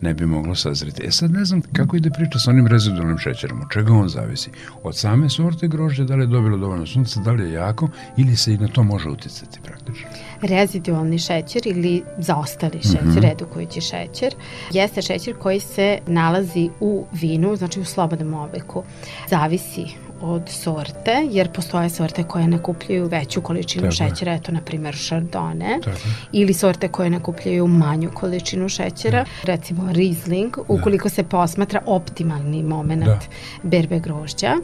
[0.00, 1.06] ne bi moglo sazreti.
[1.06, 4.50] E sad ne znam kako ide priča sa onim rezidualnim šećerom, od čega on zavisi?
[4.82, 8.36] Od same sorte grožđa, da li je dobilo dovoljno sunca, da li je jako ili
[8.36, 10.08] se i na to može uticati praktično?
[10.42, 13.20] Rezidualni šećer ili zaostali šećer, mm -hmm.
[13.20, 14.34] redukujući šećer,
[14.70, 18.82] jeste šećer koji se nalazi u vinu, znači u slobodnom obliku.
[19.30, 24.94] Zavisi od sorte, jer postoje sorte koje nakupljaju veću količinu Tako šećera, eto, na primjer,
[24.94, 25.98] šardone, Tako.
[26.32, 29.52] ili sorte koje nakupljaju manju količinu šećera, da.
[29.52, 31.14] recimo Riesling, ukoliko da.
[31.14, 33.20] se posmatra optimalni moment da.
[33.62, 34.56] berbe grožđa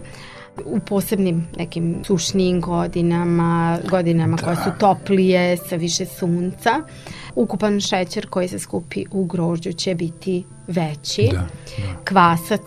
[0.65, 4.45] u posebnim nekim sušnijim godinama, godinama da.
[4.45, 6.71] koje su toplije, sa više sunca,
[7.35, 11.29] ukupan šećer koji se skupi u grožđu će biti veći.
[11.33, 12.05] Da, da.
[12.05, 12.61] Kvasac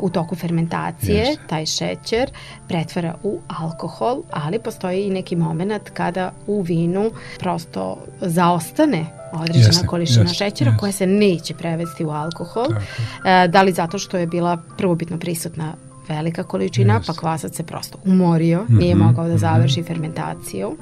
[0.00, 1.48] u toku fermentacije, yes.
[1.48, 2.30] taj šećer,
[2.68, 9.86] pretvara u alkohol, ali postoji i neki moment kada u vinu prosto zaostane određena jeste,
[9.86, 10.80] količina jeste, šećera jeste.
[10.80, 12.66] koja se neće prevesti u alkohol.
[12.66, 13.28] Tako.
[13.28, 15.74] E, da li zato što je bila prvobitno prisutna
[16.08, 17.06] velika količina, yes.
[17.06, 19.40] pa kvasac se prosto umorio, mm -hmm, nije mogao da mhm.
[19.40, 19.86] završi mm -hmm.
[19.86, 20.76] fermentaciju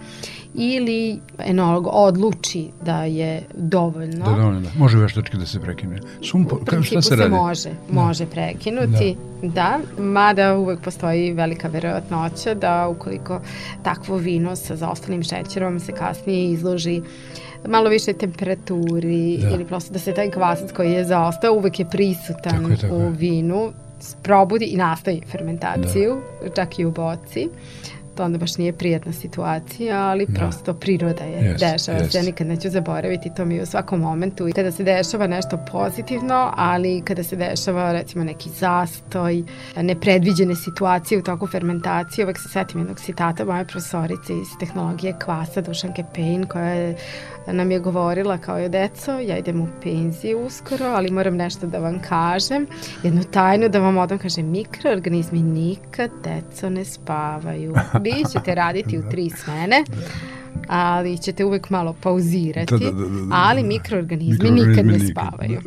[0.55, 4.25] ili enolog odluči da je dovoljno.
[4.25, 4.69] Da, dovoljno, da.
[4.79, 6.01] Može veštački da se prekine.
[6.23, 7.31] Sumpor, kao šta se, se radi?
[7.35, 8.03] može, da.
[8.03, 9.49] može prekinuti, da.
[9.49, 13.41] da, mada uvek postoji velika verovatnoća da ukoliko
[13.83, 17.03] takvo vino sa zaostalim šećerom se kasnije izloži
[17.67, 19.49] malo više temperaturi da.
[19.49, 22.95] ili prosto da se taj kvasac koji je zaostao uvek je prisutan tako je, tako
[22.95, 23.73] u vinu
[24.23, 26.55] probudi i nastavi fermentaciju, da.
[26.55, 27.49] čak i u boci.
[28.19, 30.39] To onda baš nije prijatna situacija, ali da.
[30.39, 32.11] prosto priroda je, yes, dešava yes.
[32.11, 32.19] se.
[32.19, 34.49] Ja nikad neću zaboraviti, to mi u svakom momentu.
[34.55, 39.45] Kada se dešava nešto pozitivno, ali kada se dešava recimo neki zastoj,
[39.77, 45.61] nepredviđene situacije u toku fermentacije, uvek se setim jednog citata moje profesorice iz tehnologije kvasa,
[45.61, 46.97] Dušanke Pejn, koja je
[47.53, 51.79] nam je govorila kao je deco, ja idem u penziju uskoro, ali moram nešto da
[51.79, 52.67] vam kažem,
[53.03, 57.75] jednu tajnu da vam odam kažem, mikroorganizmi nikad deco ne spavaju.
[58.17, 59.85] Vi ćete raditi u tri smene,
[60.69, 63.27] ali ćete uvek malo pauzirati, da, da, da, da, da.
[63.31, 65.61] ali mikroorganizmi, mikroorganizmi nikad ne spavaju.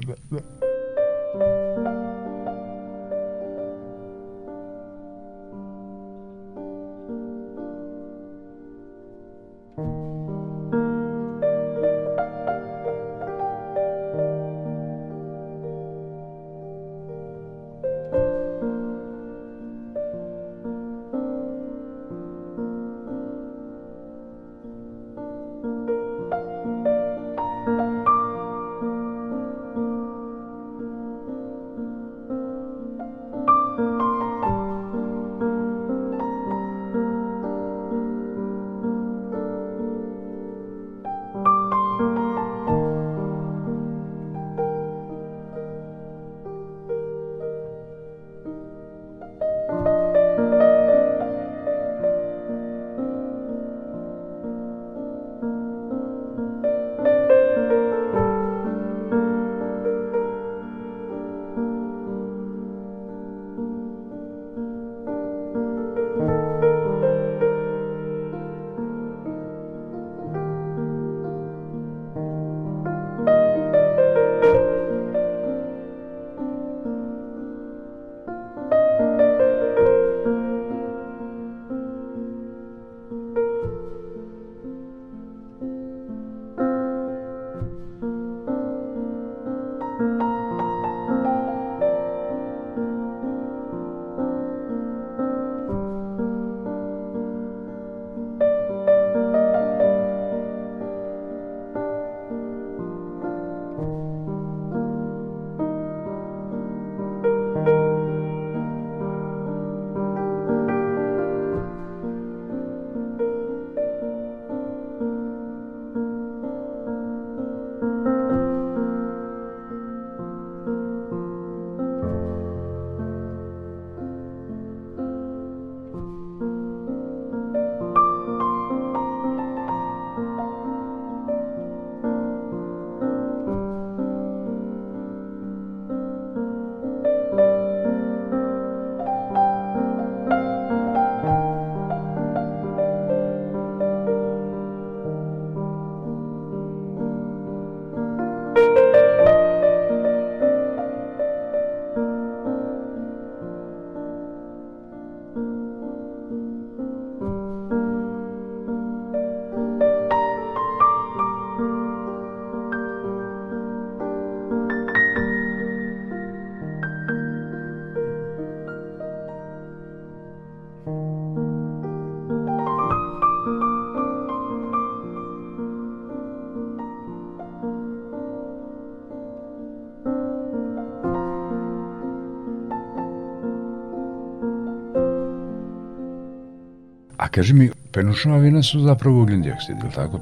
[187.32, 190.20] Kaži mi, penušava vina su zapravo ugljen dioksid, ili tako?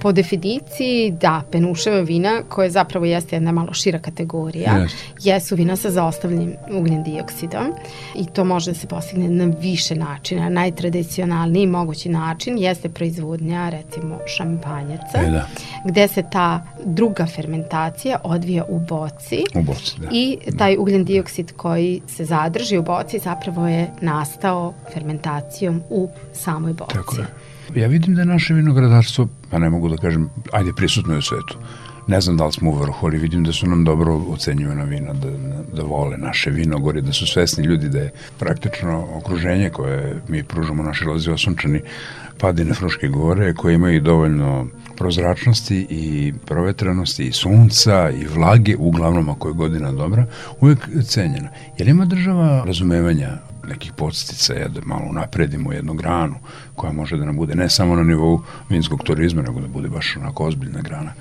[0.00, 4.90] Po definiciji, da, penuševa vina, koja zapravo jeste jedna malo šira kategorija, yes.
[5.24, 7.72] jesu vina sa zaostavljenim ugljen dioksidom
[8.14, 10.48] i to može da se postigne na više načina.
[10.48, 15.48] Najtradicionalniji mogući način jeste proizvodnja, recimo, šampanjaca, e, da.
[15.84, 20.08] gde se ta druga fermentacija odvija u boci, u boci da.
[20.12, 26.72] i taj ugljen dioksid koji se zadrži u boci zapravo je nastao fermentacijom u samoj
[26.72, 26.94] boci.
[26.94, 27.26] Tako je.
[27.78, 31.22] Ja vidim da je naše vinogradarstvo, pa ne mogu da kažem, ajde prisutno je u
[31.22, 31.58] svetu.
[32.06, 35.12] Ne znam da li smo u vrhu, ali vidim da su nam dobro ocenjivana vina,
[35.12, 35.30] da,
[35.76, 40.82] da vole naše vinogore, da su svesni ljudi da je praktično okruženje koje mi pružamo
[40.82, 41.80] naše lozi osunčani
[42.38, 44.66] padine Fruške gore, koje imaju dovoljno
[44.96, 50.26] prozračnosti i provetrenosti i sunca i vlage, uglavnom ako je godina dobra,
[50.60, 51.48] uvek cenjena.
[51.78, 53.38] Jer ima država razumevanja
[53.68, 56.34] nekih podsticaja da malo napredimo jednu granu
[56.74, 60.16] koja može da nam bude ne samo na nivou vinskog turizma, nego da bude baš
[60.16, 61.12] onako ozbiljna grana.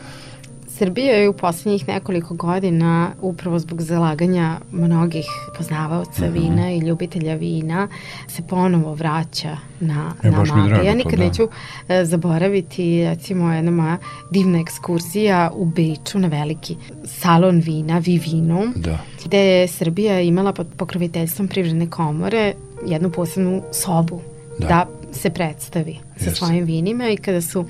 [0.78, 5.26] Srbija je u poslednjih nekoliko godina upravo zbog zalaganja mnogih
[5.58, 6.34] poznavaoca mm -hmm.
[6.34, 7.88] vina i ljubitelja vina
[8.28, 10.86] se ponovo vraća na, e, na mape.
[10.86, 11.24] Ja nikad to, da.
[11.24, 11.48] neću
[11.90, 13.98] e, zaboraviti recimo jedna moja
[14.32, 16.76] divna ekskurzija u Beču na veliki
[17.06, 18.98] salon vina Vivino da.
[19.26, 22.54] gde je Srbija imala pod pokroviteljstvom privredne komore
[22.86, 24.22] jednu posebnu sobu
[24.60, 27.65] da, da se predstavi sa svojim vinima i kada su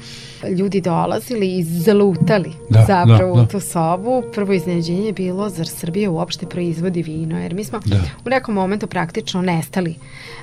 [0.57, 3.43] ljudi dolazili i zalutali da, zapravo da, da.
[3.43, 7.79] u tu sobu, prvo iznenađenje je bilo zar Srbija uopšte proizvodi vino, jer mi smo
[7.85, 7.97] da.
[8.25, 9.95] u nekom momentu praktično nestali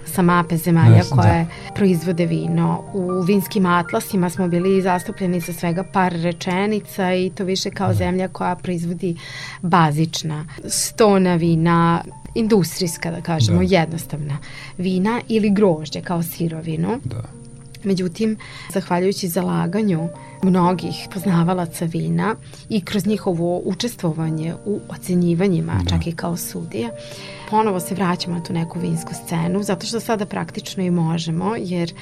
[0.06, 1.74] sa mape zemalja Jasne, koje da.
[1.74, 2.84] proizvode vino.
[2.92, 7.94] U vinskim atlasima smo bili zastupljeni sa svega par rečenica i to više kao da.
[7.94, 9.16] zemlja koja proizvodi
[9.62, 13.76] bazična stona vina, industrijska, da kažemo, da.
[13.76, 14.38] jednostavna
[14.78, 17.00] vina ili grožđe kao sirovinu.
[17.04, 17.43] Da.
[17.84, 18.36] Međutim,
[18.72, 20.08] zahvaljujući zalaganju
[20.44, 22.36] mnogih poznavalaca vina
[22.68, 25.90] i kroz njihovo učestvovanje u ocenjivanjima, da.
[25.90, 26.88] čak i kao sudija,
[27.50, 31.92] ponovo se vraćamo na tu neku vinsku scenu, zato što sada praktično i možemo, jer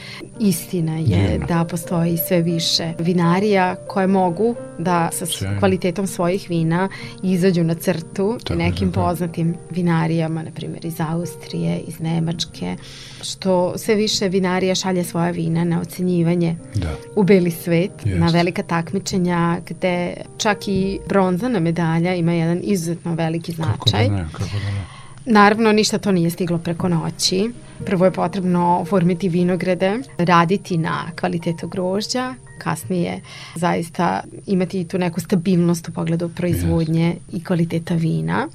[0.40, 1.46] istina je Njena.
[1.46, 5.58] da postoji sve više vinarija koje mogu da sa Sjajno.
[5.58, 6.88] kvalitetom svojih vina
[7.22, 9.06] izađu na crtu to, nekim da, da.
[9.06, 12.76] poznatim vinarijama, na primjer iz Austrije, iz Nemačke,
[13.22, 16.94] što sve više vinarija šalje svoja vina na ocenjivanje da.
[17.16, 18.18] u beli svet, Jest.
[18.20, 24.08] na velika takmičenja gde čak i bronzana medalja ima jedan izuzetno veliki značaj.
[24.08, 25.02] Kako da ne, kako da ne.
[25.24, 27.50] Naravno, ništa to nije stiglo preko noći.
[27.86, 33.20] Prvo je potrebno oformiti vinograde, raditi na kvalitetu grožđa, kasnije
[33.54, 37.36] zaista imati tu neku stabilnost u pogledu proizvodnje yes.
[37.36, 38.48] i kvaliteta vina.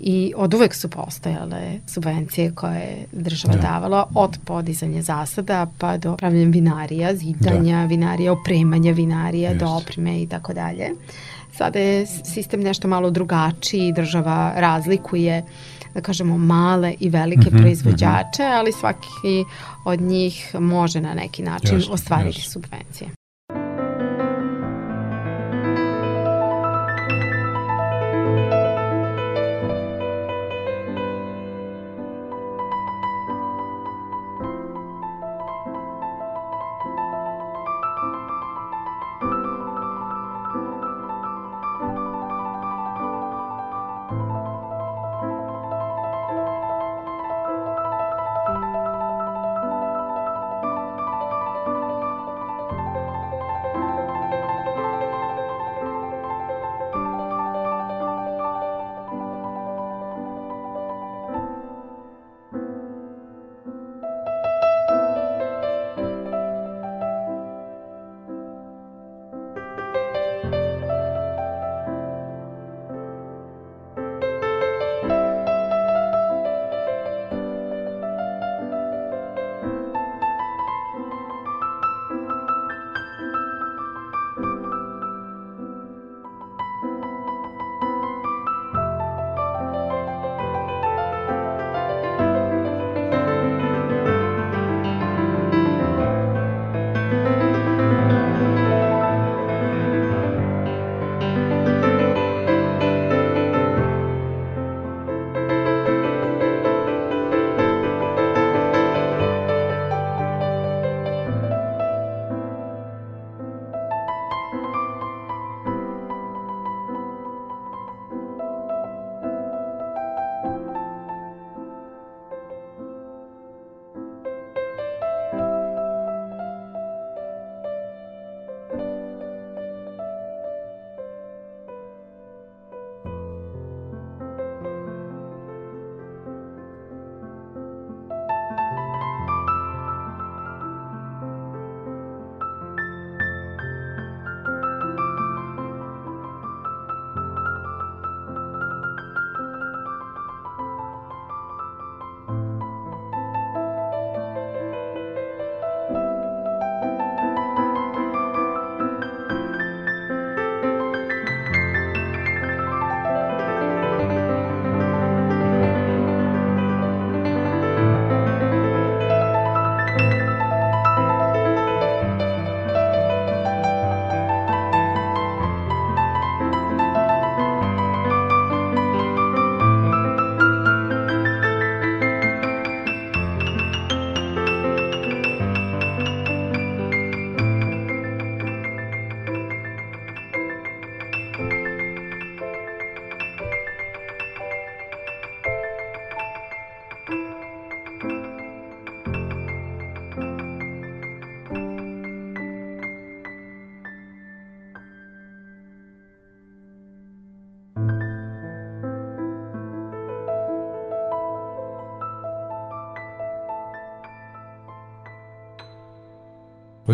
[0.00, 3.60] I od uvek su postojale subvencije koje je država da.
[3.60, 7.84] davala od podizanja zasada pa do pravljenja vinarija, zidanja da.
[7.86, 10.90] vinarija, opremanja vinarija, do opreme i tako dalje.
[11.52, 15.44] Sada je sistem nešto malo drugačiji, država razlikuje
[15.94, 18.58] da kažemo male i velike mm -hmm, proizvođače, mm -hmm.
[18.58, 19.44] ali svaki
[19.84, 22.52] od njih može na neki način jasne, ostvariti jasne.
[22.52, 23.19] subvencije.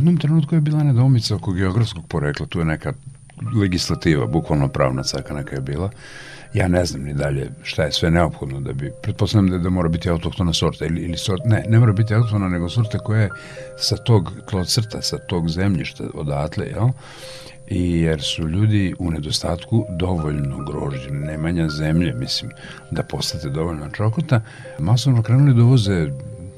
[0.07, 2.92] Jednom trenutku je bila nedoumica oko geografskog porekla, tu je neka
[3.61, 5.90] legislativa, bukvalno pravna caka neka je bila.
[6.54, 9.88] Ja ne znam ni dalje šta je sve neophodno da bi, pretpostavljam da, da mora
[9.88, 13.30] biti autohtona sorta ili, ili sort, ne, ne mora biti autohtona, nego sorta koja je
[13.78, 16.88] sa tog tlocrta, sa tog zemljišta odatle, jel?
[17.68, 22.50] i jer su ljudi u nedostatku dovoljno grožđe, nemanja zemlje, mislim,
[22.90, 24.40] da postate dovoljno čokota,
[24.78, 26.09] masovno krenuli da uvoze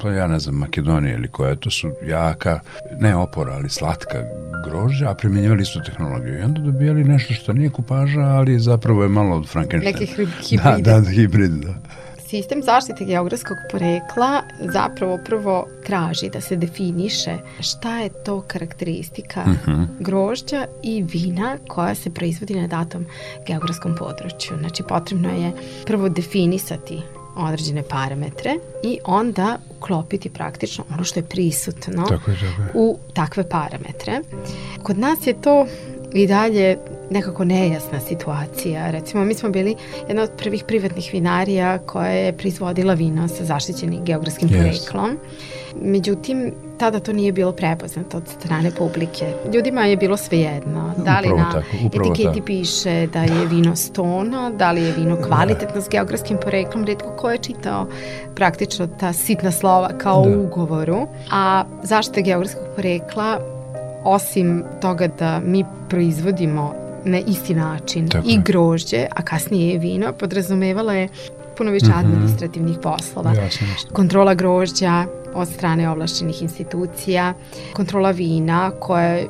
[0.02, 2.60] pa ja ne znam, Makedonija ili koja, to su jaka,
[3.00, 4.24] ne opora, ali slatka
[4.64, 6.38] grožđa, a primjenjivali istu tehnologiju.
[6.38, 9.98] I onda dobijali nešto što nije kupaža, ali zapravo je malo od Frankensteina.
[10.00, 10.12] Neki
[10.48, 10.76] hibrida.
[10.78, 11.74] Da, da, hibrid, da.
[12.28, 14.42] Sistem zaštite geografskog porekla
[14.72, 19.70] zapravo prvo traži da se definiše šta je to karakteristika uh mhm.
[19.70, 19.86] -huh.
[20.00, 23.06] grožđa i vina koja se proizvodi na datom
[23.46, 24.56] geografskom području.
[24.58, 25.52] Znači potrebno je
[25.86, 27.02] prvo definisati
[27.46, 32.68] određene parametre i onda uklopiti praktično ono što je prisutno tako je, tako je.
[32.74, 34.20] u takve parametre.
[34.82, 35.66] Kod nas je to
[36.12, 36.78] i dalje
[37.10, 38.90] nekako nejasna situacija.
[38.90, 39.76] Recimo, mi smo bili
[40.08, 44.56] jedna od prvih privatnih vinarija koja je proizvodila vino sa zaštićenim geografskim yes.
[44.56, 45.18] poreklom.
[45.82, 49.32] Međutim, tada to nije bilo prepoznato od strane publike.
[49.54, 50.94] Ljudima je bilo svejedno.
[51.04, 52.46] Da li na tako, etiketi tako.
[52.46, 55.22] piše da je vino stono, da li je vino da.
[55.22, 57.86] kvalitetno s geografskim poreklom, redko ko je čitao
[58.34, 60.36] praktično ta sitna slova kao da.
[60.36, 61.06] u ugovoru.
[61.30, 63.38] A zaštita geografskog porekla
[64.04, 70.12] osim toga da mi proizvodimo na isti način Tako i grožđe, a kasnije je vino,
[70.12, 71.08] podrazumevala je
[71.58, 71.98] puno više -hmm.
[71.98, 73.30] administrativnih poslova.
[73.34, 73.90] Jasno, jasno.
[73.92, 75.04] Kontrola grožđa
[75.34, 77.34] od strane ovlašćenih institucija,
[77.72, 79.26] kontrola vina koja je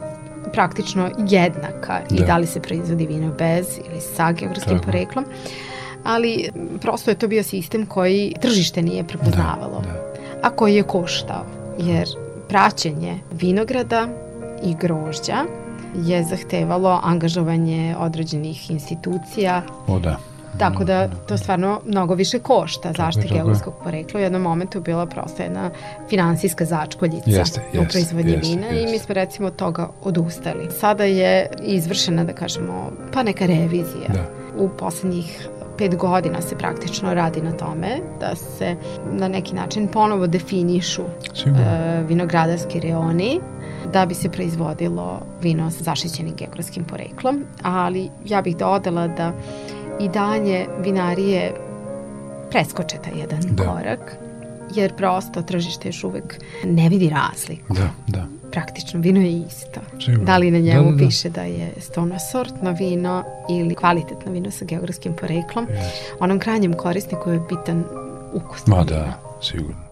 [0.52, 2.16] praktično jednaka da.
[2.16, 4.86] i da li se proizvodi vino bez ili sa geografskim Tako.
[4.90, 5.24] poreklom.
[6.04, 10.38] Ali prosto je to bio sistem koji tržište nije prepoznavalo, da, da.
[10.42, 11.44] a koji je koštao.
[11.78, 12.08] Jer
[12.48, 14.08] praćenje vinograda
[14.64, 15.44] i grožđa
[15.94, 19.62] je zahtevalo angažovanje određenih institucija.
[19.86, 20.18] O da.
[20.58, 24.20] Tako da to stvarno mnogo više košta zaštita geografskog porekla.
[24.20, 25.70] U jednom momentu bila prosto jedna
[26.08, 28.82] finansijska začkoljica jeste, u proizvodnji jeste, vina jeste.
[28.82, 30.68] i mi smo recimo od toga odustali.
[30.80, 34.08] Sada je izvršena, da kažemo, pa neka revizija.
[34.08, 34.24] Da.
[34.58, 35.48] U poslednjih
[35.78, 37.88] pet godina se praktično radi na tome
[38.20, 38.76] da se
[39.12, 41.08] na neki način ponovo definišu uh,
[42.08, 43.40] vinogradarski reoni
[43.92, 49.32] da bi se proizvodilo vino sa zaštićenim geografskim poreklom, ali ja bih dodala da
[50.00, 51.54] i dalje vinarije
[52.50, 53.64] preskoče taj jedan da.
[53.64, 54.16] korak,
[54.74, 57.74] jer prosto tržište još uvek ne vidi razliku.
[57.74, 58.26] Da, da.
[58.50, 59.80] Praktično, vino je isto.
[60.04, 60.24] Sigurno.
[60.24, 61.06] Da li na njemu da, da, da.
[61.06, 65.90] piše da je stonosortno vino ili kvalitetno vino sa geografskim poreklom, yes.
[66.20, 67.84] onom krajnjem korisniku je bitan
[68.32, 68.66] ukus.
[68.66, 69.87] Ma da, sigurno.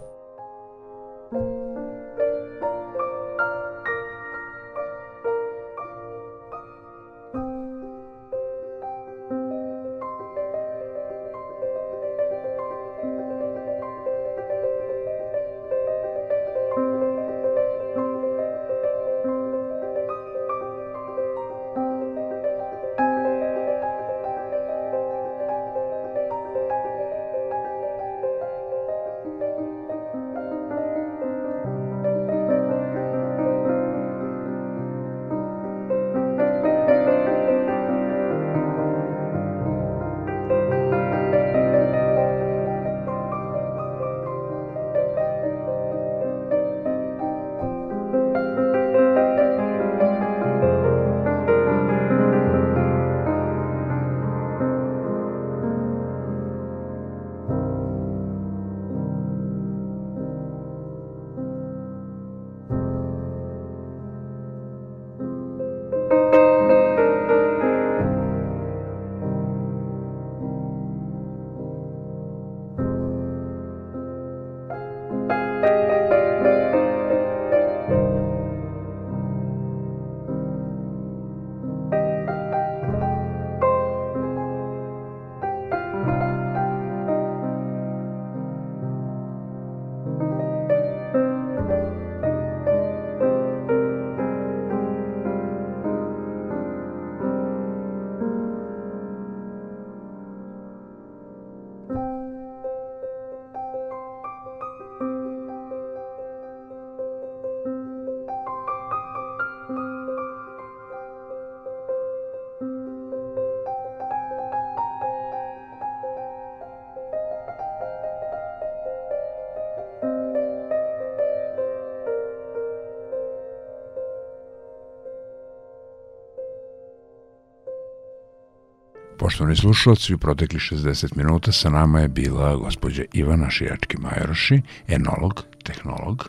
[129.46, 136.28] Poštovani slušalci, u protekli 60 minuta sa nama je bila gospođa Ivana Šijački-Majoroši, enolog, tehnolog,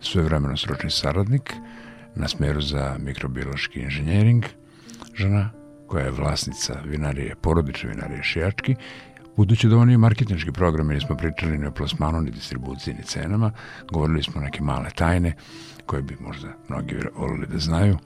[0.00, 1.54] svojevremeno sročni saradnik
[2.14, 4.44] na smeru za mikrobiološki inženjering,
[5.14, 5.50] žena
[5.86, 8.74] koja je vlasnica vinarije, porodične vinarije Šijački,
[9.36, 13.52] Budući da oni marketinški program, nismo pričali ni o plasmanu, ni distribuciji, ni cenama,
[13.92, 15.32] govorili smo neke male tajne
[15.86, 17.98] koje bi možda mnogi volili da znaju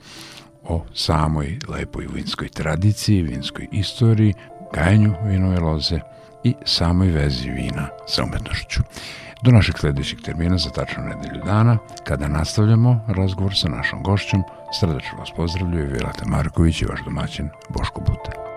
[0.69, 4.35] o samoj lepoj vinskoj tradiciji, vinskoj istoriji,
[4.75, 6.01] gajanju vinove loze
[6.45, 8.81] i samoj vezi vina sa umetnošću.
[9.43, 14.43] Do našeg sledećeg termina za tačno nedelju dana, kada nastavljamo razgovor sa našom gošćom,
[14.81, 18.54] srdačno vas pozdravljaju Vilata Marković i vaš domaćin Boško Buta.